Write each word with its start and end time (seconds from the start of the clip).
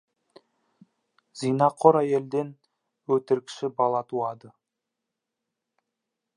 Зинақор 1.41 1.99
әйелден 1.99 2.49
өтірікші 3.17 3.71
бала 3.81 4.03
туады. 4.13 4.53